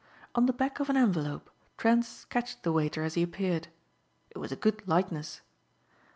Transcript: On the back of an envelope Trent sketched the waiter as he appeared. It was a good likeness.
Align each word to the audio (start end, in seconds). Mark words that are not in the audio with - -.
On 0.33 0.47
the 0.47 0.51
back 0.51 0.79
of 0.79 0.89
an 0.89 0.97
envelope 0.97 1.51
Trent 1.77 2.03
sketched 2.05 2.63
the 2.63 2.71
waiter 2.71 3.03
as 3.03 3.13
he 3.13 3.21
appeared. 3.21 3.67
It 4.31 4.39
was 4.39 4.51
a 4.51 4.55
good 4.55 4.87
likeness. 4.87 5.41